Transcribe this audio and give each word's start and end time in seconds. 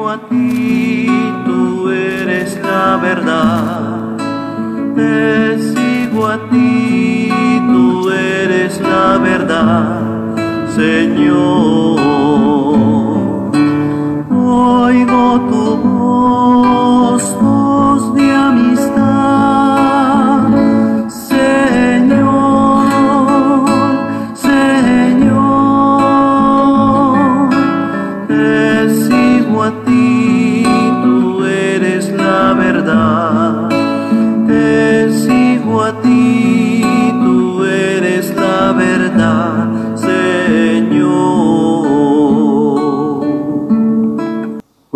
sigo 0.00 0.08
a 0.08 0.18
ti, 0.28 1.06
tú 1.44 1.90
eres 1.90 2.58
la 2.62 2.96
verdad. 2.96 4.16
Te 4.96 5.58
sigo 5.58 6.26
a 6.26 6.38
ti, 6.48 7.30
tú 7.66 8.10
eres 8.10 8.80
la 8.80 9.18
verdad, 9.18 10.00
Señor. 10.74 11.99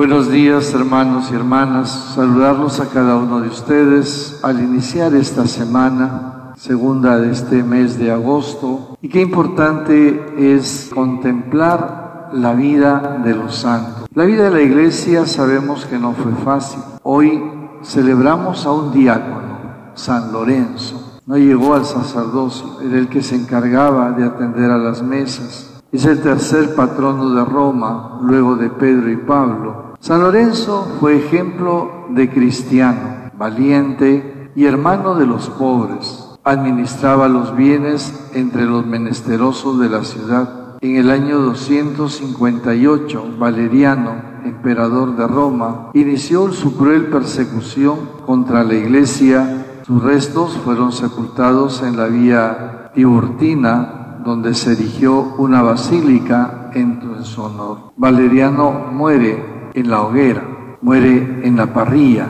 Buenos 0.06 0.30
días 0.30 0.74
hermanos 0.74 1.30
y 1.32 1.34
hermanas, 1.34 2.12
saludarlos 2.14 2.78
a 2.78 2.90
cada 2.90 3.16
uno 3.16 3.40
de 3.40 3.48
ustedes 3.48 4.38
al 4.42 4.60
iniciar 4.60 5.14
esta 5.14 5.46
semana, 5.46 6.52
segunda 6.58 7.18
de 7.18 7.32
este 7.32 7.62
mes 7.62 7.98
de 7.98 8.10
agosto. 8.10 8.98
Y 9.00 9.08
qué 9.08 9.22
importante 9.22 10.34
es 10.36 10.90
contemplar 10.94 12.28
la 12.34 12.52
vida 12.52 13.18
de 13.24 13.34
los 13.34 13.54
santos. 13.54 14.06
La 14.14 14.24
vida 14.24 14.44
de 14.44 14.50
la 14.50 14.60
iglesia 14.60 15.24
sabemos 15.24 15.86
que 15.86 15.98
no 15.98 16.12
fue 16.12 16.32
fácil. 16.44 16.82
Hoy 17.02 17.42
celebramos 17.82 18.66
a 18.66 18.72
un 18.72 18.92
diácono, 18.92 19.56
San 19.94 20.34
Lorenzo. 20.34 21.22
No 21.24 21.38
llegó 21.38 21.72
al 21.72 21.86
sacerdocio, 21.86 22.82
era 22.82 22.98
el 22.98 23.08
que 23.08 23.22
se 23.22 23.36
encargaba 23.36 24.10
de 24.10 24.24
atender 24.24 24.70
a 24.70 24.76
las 24.76 25.02
mesas. 25.02 25.70
Es 25.90 26.04
el 26.04 26.20
tercer 26.20 26.74
patrono 26.74 27.30
de 27.30 27.44
Roma, 27.44 28.18
luego 28.20 28.56
de 28.56 28.68
Pedro 28.68 29.10
y 29.10 29.16
Pablo. 29.16 29.93
San 30.04 30.20
Lorenzo 30.20 30.86
fue 31.00 31.16
ejemplo 31.16 32.08
de 32.10 32.28
cristiano, 32.28 33.30
valiente 33.38 34.50
y 34.54 34.66
hermano 34.66 35.14
de 35.14 35.24
los 35.24 35.48
pobres. 35.48 36.28
Administraba 36.44 37.26
los 37.26 37.56
bienes 37.56 38.30
entre 38.34 38.66
los 38.66 38.84
menesterosos 38.84 39.80
de 39.80 39.88
la 39.88 40.04
ciudad. 40.04 40.76
En 40.82 40.96
el 40.96 41.10
año 41.10 41.38
258, 41.38 43.36
Valeriano, 43.38 44.16
emperador 44.44 45.16
de 45.16 45.26
Roma, 45.26 45.88
inició 45.94 46.52
su 46.52 46.76
cruel 46.76 47.06
persecución 47.06 47.96
contra 48.26 48.62
la 48.62 48.74
iglesia. 48.74 49.80
Sus 49.86 50.04
restos 50.04 50.58
fueron 50.66 50.92
sepultados 50.92 51.82
en 51.82 51.96
la 51.96 52.08
vía 52.08 52.90
Tiburtina, 52.94 54.20
donde 54.22 54.52
se 54.52 54.72
erigió 54.72 55.34
una 55.38 55.62
basílica 55.62 56.70
en 56.74 57.00
su 57.24 57.42
honor. 57.42 57.92
Valeriano 57.96 58.70
muere 58.92 59.53
en 59.74 59.90
la 59.90 60.02
hoguera, 60.02 60.42
muere 60.80 61.40
en 61.44 61.56
la 61.56 61.66
parrilla. 61.66 62.26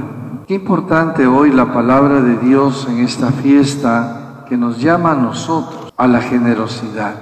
Qué 0.46 0.54
importante 0.54 1.26
hoy 1.26 1.52
la 1.52 1.72
palabra 1.72 2.20
de 2.20 2.38
Dios 2.38 2.86
en 2.90 2.98
esta 2.98 3.30
fiesta 3.30 4.44
que 4.48 4.56
nos 4.56 4.80
llama 4.80 5.12
a 5.12 5.16
nosotros 5.16 5.92
a 5.96 6.06
la 6.06 6.20
generosidad. 6.20 7.14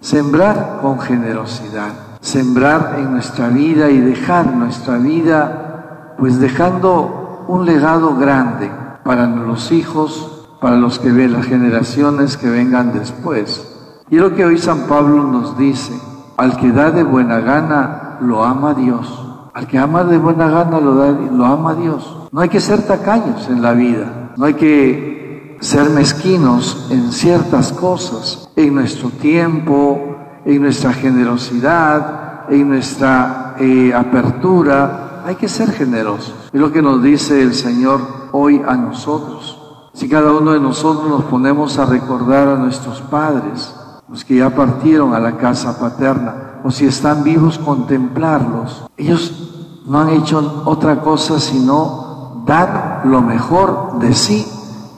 Sembrar 0.00 0.78
con 0.80 1.00
generosidad, 1.00 1.92
sembrar 2.20 2.96
en 2.98 3.12
nuestra 3.12 3.48
vida 3.48 3.90
y 3.90 3.98
dejar 3.98 4.54
nuestra 4.54 4.98
vida 4.98 6.14
pues 6.18 6.38
dejando 6.38 7.44
un 7.48 7.66
legado 7.66 8.16
grande 8.16 8.70
para 9.04 9.26
los 9.26 9.72
hijos, 9.72 10.48
para 10.60 10.76
los 10.76 10.98
que 10.98 11.10
ven 11.10 11.32
las 11.32 11.46
generaciones 11.46 12.36
que 12.36 12.48
vengan 12.48 12.92
después. 12.92 13.70
Y 14.10 14.16
lo 14.16 14.34
que 14.34 14.44
hoy 14.44 14.58
San 14.58 14.86
Pablo 14.86 15.24
nos 15.24 15.58
dice, 15.58 15.92
al 16.36 16.56
que 16.56 16.72
da 16.72 16.90
de 16.90 17.02
buena 17.02 17.40
gana, 17.40 18.18
lo 18.20 18.44
ama 18.44 18.74
Dios. 18.74 19.23
Al 19.54 19.68
que 19.68 19.78
ama 19.78 20.02
de 20.02 20.18
buena 20.18 20.48
gana, 20.50 20.80
lo, 20.80 20.96
da, 20.96 21.12
lo 21.12 21.44
ama 21.46 21.74
Dios. 21.74 22.28
No 22.32 22.40
hay 22.40 22.48
que 22.48 22.60
ser 22.60 22.82
tacaños 22.82 23.48
en 23.48 23.62
la 23.62 23.72
vida, 23.72 24.32
no 24.36 24.46
hay 24.46 24.54
que 24.54 25.56
ser 25.60 25.90
mezquinos 25.90 26.88
en 26.90 27.12
ciertas 27.12 27.72
cosas, 27.72 28.50
en 28.56 28.74
nuestro 28.74 29.10
tiempo, 29.10 30.16
en 30.44 30.60
nuestra 30.60 30.92
generosidad, 30.92 32.50
en 32.50 32.68
nuestra 32.68 33.54
eh, 33.60 33.94
apertura. 33.94 35.22
Hay 35.24 35.36
que 35.36 35.48
ser 35.48 35.70
generosos. 35.70 36.34
Es 36.52 36.60
lo 36.60 36.72
que 36.72 36.82
nos 36.82 37.00
dice 37.00 37.40
el 37.40 37.54
Señor 37.54 38.00
hoy 38.32 38.60
a 38.66 38.74
nosotros. 38.74 39.60
Si 39.92 40.08
cada 40.08 40.32
uno 40.32 40.50
de 40.50 40.60
nosotros 40.60 41.08
nos 41.08 41.24
ponemos 41.26 41.78
a 41.78 41.86
recordar 41.86 42.48
a 42.48 42.56
nuestros 42.56 43.00
padres, 43.02 43.72
los 44.08 44.24
que 44.24 44.36
ya 44.36 44.50
partieron 44.50 45.14
a 45.14 45.20
la 45.20 45.36
casa 45.36 45.78
paterna, 45.78 46.60
o 46.64 46.70
si 46.70 46.86
están 46.86 47.24
vivos, 47.24 47.58
contemplarlos. 47.58 48.86
Ellos 48.96 49.82
no 49.86 50.00
han 50.00 50.10
hecho 50.10 50.62
otra 50.64 51.00
cosa 51.00 51.38
sino 51.38 52.42
dar 52.46 53.02
lo 53.04 53.20
mejor 53.20 53.98
de 53.98 54.14
sí 54.14 54.46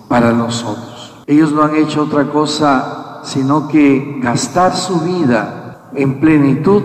para 0.08 0.32
nosotros. 0.32 1.14
Ellos 1.26 1.52
no 1.52 1.62
han 1.62 1.74
hecho 1.76 2.02
otra 2.02 2.30
cosa 2.30 3.20
sino 3.24 3.66
que 3.66 4.20
gastar 4.22 4.76
su 4.76 5.00
vida 5.00 5.90
en 5.94 6.20
plenitud 6.20 6.82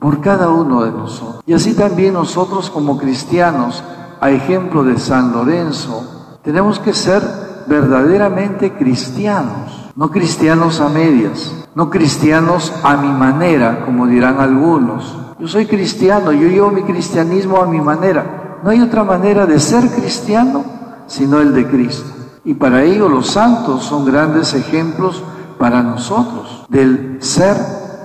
por 0.00 0.20
cada 0.20 0.48
uno 0.48 0.82
de 0.82 0.90
nosotros. 0.90 1.42
Y 1.46 1.52
así 1.52 1.74
también 1.74 2.14
nosotros 2.14 2.70
como 2.70 2.98
cristianos, 2.98 3.82
a 4.20 4.30
ejemplo 4.30 4.82
de 4.82 4.98
San 4.98 5.32
Lorenzo, 5.32 6.38
tenemos 6.42 6.80
que 6.80 6.92
ser 6.92 7.22
verdaderamente 7.68 8.72
cristianos, 8.72 9.85
no 9.96 10.10
cristianos 10.10 10.80
a 10.80 10.88
medias, 10.88 11.52
no 11.74 11.90
cristianos 11.90 12.72
a 12.82 12.96
mi 12.98 13.08
manera, 13.08 13.84
como 13.84 14.06
dirán 14.06 14.38
algunos. 14.38 15.16
Yo 15.40 15.48
soy 15.48 15.66
cristiano, 15.66 16.32
yo 16.32 16.48
llevo 16.48 16.70
mi 16.70 16.82
cristianismo 16.82 17.56
a 17.62 17.66
mi 17.66 17.80
manera. 17.80 18.58
No 18.62 18.70
hay 18.70 18.80
otra 18.80 19.04
manera 19.04 19.46
de 19.46 19.58
ser 19.58 19.88
cristiano 19.90 20.76
sino 21.06 21.40
el 21.40 21.54
de 21.54 21.66
Cristo. 21.66 22.10
Y 22.44 22.54
para 22.54 22.82
ello 22.82 23.08
los 23.08 23.28
santos 23.28 23.84
son 23.84 24.04
grandes 24.04 24.54
ejemplos 24.54 25.22
para 25.58 25.82
nosotros 25.82 26.66
del 26.68 27.18
ser 27.20 27.56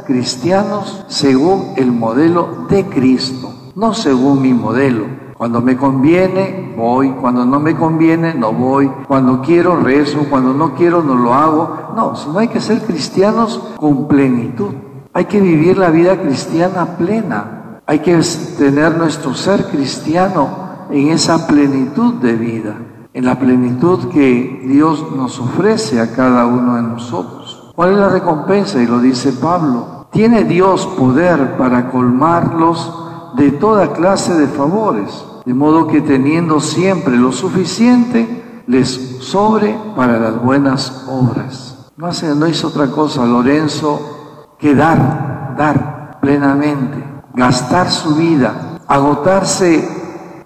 cristianos 0.06 1.04
según 1.08 1.74
el 1.78 1.92
modelo 1.92 2.66
de 2.70 2.86
Cristo, 2.86 3.54
no 3.76 3.94
según 3.94 4.42
mi 4.42 4.54
modelo. 4.54 5.06
Cuando 5.42 5.60
me 5.60 5.76
conviene, 5.76 6.72
voy. 6.78 7.16
Cuando 7.20 7.44
no 7.44 7.60
me 7.60 7.76
conviene, 7.76 8.36
no 8.36 8.54
voy. 8.54 8.92
Cuando 9.08 9.42
quiero, 9.42 9.76
rezo. 9.76 10.28
Cuando 10.30 10.54
no 10.54 10.76
quiero, 10.76 11.02
no 11.02 11.16
lo 11.16 11.34
hago. 11.34 11.94
No, 11.96 12.16
sino 12.16 12.38
hay 12.38 12.48
que 12.48 12.62
ser 12.62 12.84
cristianos 12.84 13.60
con 13.78 14.08
plenitud. 14.08 14.70
Hay 15.14 15.26
que 15.26 15.42
vivir 15.42 15.80
la 15.80 15.90
vida 15.90 16.22
cristiana 16.22 16.96
plena. 16.96 17.82
Hay 17.88 17.98
que 18.02 18.22
tener 18.60 18.96
nuestro 18.96 19.34
ser 19.34 19.66
cristiano 19.66 20.86
en 20.92 21.10
esa 21.10 21.48
plenitud 21.48 22.14
de 22.22 22.34
vida, 22.34 22.76
en 23.12 23.26
la 23.26 23.40
plenitud 23.40 24.10
que 24.10 24.62
Dios 24.68 25.08
nos 25.16 25.40
ofrece 25.40 26.00
a 26.00 26.14
cada 26.14 26.46
uno 26.46 26.76
de 26.76 26.84
nosotros. 26.84 27.72
¿Cuál 27.76 27.94
es 27.94 27.98
la 27.98 28.10
recompensa? 28.10 28.80
Y 28.80 28.86
lo 28.86 29.00
dice 29.00 29.34
Pablo. 29.34 30.06
Tiene 30.12 30.44
Dios 30.44 30.86
poder 30.86 31.58
para 31.58 31.90
colmarlos 31.90 32.94
de 33.34 33.52
toda 33.54 33.94
clase 33.94 34.36
de 34.36 34.48
favores, 34.48 35.26
de 35.46 35.54
modo 35.54 35.88
que 35.88 36.02
teniendo 36.02 36.60
siempre 36.60 37.18
lo 37.18 37.32
suficiente, 37.32 38.64
les 38.68 39.18
sobre 39.20 39.76
para 39.96 40.20
las 40.20 40.42
buenas 40.42 41.06
obras. 41.08 41.90
No, 41.98 42.08
hace, 42.08 42.34
no 42.36 42.48
hizo 42.48 42.68
otra 42.68 42.88
cosa 42.88 43.26
Lorenzo 43.26 44.56
que 44.58 44.76
dar, 44.76 45.56
dar 45.58 46.20
plenamente, 46.22 47.04
gastar 47.34 47.90
su 47.90 48.16
vida, 48.16 48.80
agotarse 48.88 49.88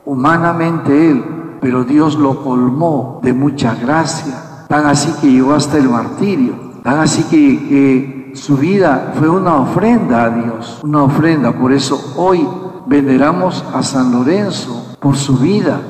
humanamente 0.05 1.11
él, 1.11 1.57
pero 1.61 1.83
Dios 1.83 2.15
lo 2.15 2.43
colmó 2.43 3.19
de 3.23 3.33
mucha 3.33 3.75
gracia, 3.75 4.65
tan 4.67 4.85
así 4.85 5.13
que 5.19 5.31
llegó 5.31 5.53
hasta 5.53 5.77
el 5.77 5.89
martirio, 5.89 6.53
tan 6.83 6.99
así 6.99 7.23
que, 7.23 7.67
que 7.67 8.31
su 8.35 8.57
vida 8.57 9.13
fue 9.17 9.29
una 9.29 9.55
ofrenda 9.55 10.25
a 10.25 10.29
Dios, 10.29 10.79
una 10.83 11.03
ofrenda. 11.03 11.53
Por 11.53 11.71
eso 11.71 12.13
hoy 12.17 12.47
veneramos 12.85 13.63
a 13.73 13.81
San 13.81 14.11
Lorenzo 14.11 14.84
por 15.05 15.17
su 15.17 15.37
vida, 15.37 15.81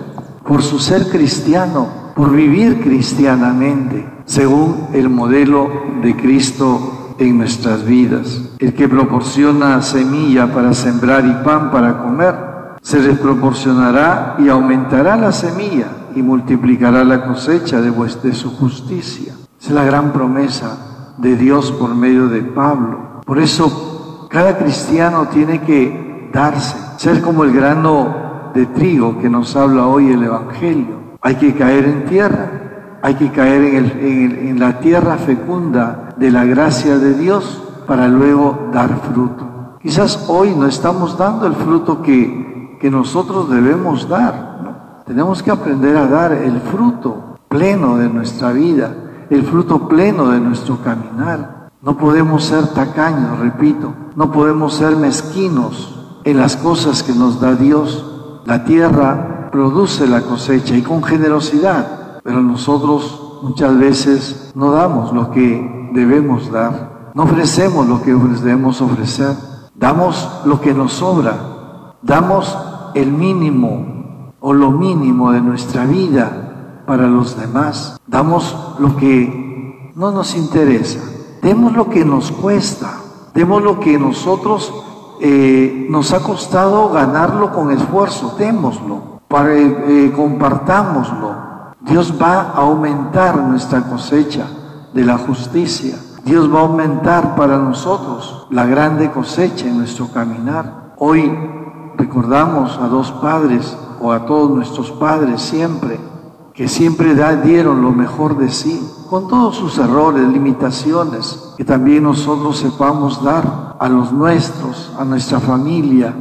por 0.45 0.61
su 0.61 0.77
ser 0.77 1.07
cristiano, 1.07 1.87
por 2.17 2.35
vivir 2.35 2.81
cristianamente, 2.81 4.05
según 4.25 4.89
el 4.91 5.07
modelo 5.07 5.69
de 6.03 6.17
Cristo 6.17 7.15
en 7.17 7.37
nuestras 7.37 7.85
vidas. 7.85 8.41
El 8.59 8.73
que 8.73 8.89
proporciona 8.89 9.81
semilla 9.81 10.53
para 10.53 10.73
sembrar 10.73 11.25
y 11.25 11.45
pan 11.45 11.71
para 11.71 12.03
comer, 12.03 12.35
se 12.81 12.99
les 12.99 13.17
proporcionará 13.17 14.35
y 14.37 14.49
aumentará 14.49 15.15
la 15.15 15.31
semilla 15.31 15.87
y 16.13 16.21
multiplicará 16.21 17.05
la 17.05 17.25
cosecha 17.25 17.79
de, 17.79 17.91
de 17.91 18.33
su 18.33 18.51
justicia. 18.51 19.33
Es 19.61 19.71
la 19.71 19.85
gran 19.85 20.11
promesa 20.11 21.15
de 21.19 21.37
Dios 21.37 21.71
por 21.71 21.95
medio 21.95 22.27
de 22.27 22.41
Pablo. 22.41 23.21
Por 23.25 23.39
eso 23.39 24.27
cada 24.29 24.57
cristiano 24.57 25.29
tiene 25.29 25.61
que 25.61 26.29
darse, 26.33 26.75
ser 26.97 27.21
como 27.21 27.45
el 27.45 27.53
grano 27.53 28.24
de 28.55 28.65
trigo 28.67 29.19
que 29.19 29.29
nos 29.29 29.55
habla 29.55 29.85
hoy 29.85 30.11
el 30.11 30.23
Evangelio. 30.23 31.17
Hay 31.21 31.35
que 31.35 31.53
caer 31.53 31.85
en 31.85 32.05
tierra, 32.05 32.99
hay 33.03 33.15
que 33.15 33.29
caer 33.31 33.63
en, 33.63 34.59
la 34.59 34.79
tierra 34.79 35.17
fecunda 35.17 36.15
de 36.17 36.31
la 36.31 36.45
gracia 36.45 36.97
de 36.97 37.13
Dios 37.13 37.61
para 37.85 38.07
luego 38.07 38.69
dar 38.73 39.01
fruto. 39.11 39.77
Quizás 39.81 40.25
hoy 40.29 40.55
no 40.57 40.65
estamos 40.65 41.17
dando 41.17 41.45
el 41.45 41.53
fruto 41.53 42.01
que, 42.01 42.77
que 42.79 42.89
nosotros 42.89 43.49
debemos 43.49 44.07
dar. 44.07 45.03
Tenemos 45.05 45.43
que 45.43 45.51
aprender 45.51 45.97
a 45.97 46.07
dar 46.07 46.31
el 46.31 46.59
fruto 46.61 47.37
pleno 47.49 47.97
de 47.97 48.09
nuestra 48.09 48.51
vida, 48.53 48.95
el 49.29 49.43
fruto 49.43 49.87
pleno 49.87 50.29
de 50.29 50.39
nuestro 50.39 50.77
caminar. 50.81 51.69
No 51.81 51.97
podemos 51.97 52.45
ser 52.45 52.67
tacaños, 52.69 53.37
repito, 53.39 53.93
no 54.15 54.31
podemos 54.31 54.73
ser 54.73 54.95
mezquinos 54.95 56.19
en 56.23 56.37
las 56.37 56.57
cosas 56.57 57.03
que 57.03 57.13
nos 57.13 57.39
da 57.39 57.53
Dios. 57.53 58.14
La 58.45 58.63
tierra 58.63 59.49
produce 59.51 60.05
la 60.07 60.21
cosecha 60.21 60.75
y 60.77 60.83
con 60.83 61.01
generosidad, 61.01 62.19
pero 62.23 62.43
nosotros 62.43 63.39
muchas 63.41 63.75
veces 63.79 64.51
no 64.53 64.69
damos 64.69 65.11
lo 65.13 65.31
que 65.31 65.89
debemos 65.93 66.51
dar. 66.51 67.11
No 67.15 67.23
ofrecemos 67.23 67.87
lo 67.87 68.03
que 68.03 68.13
debemos 68.13 68.81
ofrecer, 68.81 69.35
damos 69.73 70.29
lo 70.45 70.61
que 70.61 70.75
nos 70.75 70.93
sobra, 70.93 71.95
damos 72.03 72.55
el 72.93 73.11
mínimo 73.11 74.33
o 74.39 74.53
lo 74.53 74.69
mínimo 74.69 75.31
de 75.31 75.41
nuestra 75.41 75.85
vida 75.85 76.83
para 76.85 77.07
los 77.07 77.39
demás, 77.39 77.99
damos 78.05 78.75
lo 78.77 78.95
que 78.95 79.91
no 79.95 80.11
nos 80.11 80.35
interesa, 80.35 80.99
demos 81.41 81.73
lo 81.73 81.89
que 81.89 82.05
nos 82.05 82.31
cuesta, 82.31 82.99
demos 83.33 83.63
lo 83.63 83.79
que 83.79 83.97
nosotros 83.97 84.84
eh, 85.21 85.87
nos 85.89 86.13
ha 86.13 86.21
costado 86.21 86.89
ganarlo 86.89 87.51
con 87.51 87.71
esfuerzo, 87.71 88.35
démoslo, 88.37 89.21
para, 89.27 89.53
eh, 89.53 90.11
compartámoslo. 90.15 91.35
Dios 91.81 92.13
va 92.21 92.41
a 92.41 92.61
aumentar 92.61 93.37
nuestra 93.37 93.83
cosecha 93.83 94.47
de 94.93 95.03
la 95.03 95.17
justicia. 95.17 95.97
Dios 96.23 96.51
va 96.51 96.59
a 96.59 96.63
aumentar 96.63 97.35
para 97.35 97.57
nosotros 97.57 98.47
la 98.49 98.65
grande 98.65 99.11
cosecha 99.11 99.67
en 99.67 99.77
nuestro 99.77 100.07
caminar. 100.07 100.93
Hoy 100.97 101.31
recordamos 101.97 102.77
a 102.79 102.87
dos 102.87 103.11
padres 103.11 103.77
o 104.01 104.11
a 104.11 104.25
todos 104.25 104.49
nuestros 104.49 104.91
padres 104.91 105.41
siempre, 105.41 105.99
que 106.53 106.67
siempre 106.67 107.13
dieron 107.43 107.81
lo 107.81 107.91
mejor 107.91 108.37
de 108.37 108.49
sí, 108.49 108.81
con 109.09 109.27
todos 109.27 109.55
sus 109.55 109.77
errores, 109.77 110.27
limitaciones, 110.27 111.53
que 111.57 111.63
también 111.63 112.03
nosotros 112.03 112.57
sepamos 112.57 113.23
dar 113.23 113.75
a 113.79 113.89
los 113.89 114.11
nuestros, 114.11 114.91
a 114.97 115.05
nuestra 115.05 115.39
familia, 115.39 116.13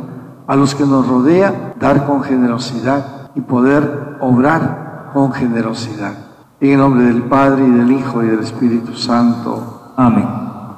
a 0.47 0.57
los 0.57 0.75
que 0.75 0.85
nos 0.85 1.07
rodean, 1.07 1.75
dar 1.81 2.07
con 2.07 2.23
generosidad 2.23 3.31
y 3.35 3.41
poder 3.41 4.19
obrar 4.21 5.11
con 5.13 5.33
generosidad. 5.33 6.15
En 6.61 6.73
el 6.73 6.79
nombre 6.79 7.05
del 7.05 7.23
Padre 7.25 7.67
y 7.67 7.71
del 7.71 7.93
Hijo 7.93 8.23
y 8.23 8.27
del 8.27 8.41
Espíritu 8.41 8.95
Santo. 8.95 9.93
Amén. 9.97 10.27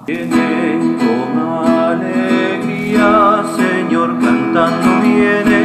Con 0.06 1.38
alegría, 1.38 3.44
Señor, 3.56 4.19
cantando 4.20 5.02
viene 5.02 5.56